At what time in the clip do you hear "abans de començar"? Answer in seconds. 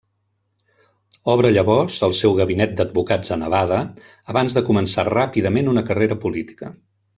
4.35-5.07